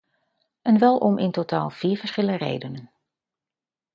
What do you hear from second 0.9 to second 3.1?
om in totaal vier verschillende redenen.